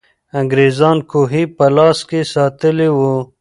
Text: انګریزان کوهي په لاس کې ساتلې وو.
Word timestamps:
انګریزان 0.39 0.97
کوهي 1.11 1.43
په 1.57 1.65
لاس 1.75 1.99
کې 2.09 2.19
ساتلې 2.33 2.89
وو. 2.97 3.15